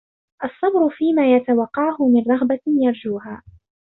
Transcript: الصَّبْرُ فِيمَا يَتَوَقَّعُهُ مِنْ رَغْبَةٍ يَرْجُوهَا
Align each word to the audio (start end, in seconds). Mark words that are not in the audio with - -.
الصَّبْرُ 0.43 0.89
فِيمَا 0.89 1.35
يَتَوَقَّعُهُ 1.35 1.97
مِنْ 2.07 2.31
رَغْبَةٍ 2.31 2.59
يَرْجُوهَا 2.67 3.43